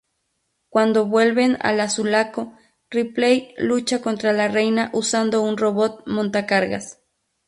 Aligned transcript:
Cuando 0.69 1.05
vuelven 1.05 1.59
a 1.61 1.73
la 1.73 1.87
Sulaco, 1.87 2.57
Ripley 2.89 3.53
lucha 3.59 4.01
contra 4.01 4.33
la 4.33 4.47
Reina 4.47 4.89
usando 4.93 5.43
un 5.43 5.57
robot 5.57 6.01
montacargas. 6.07 6.97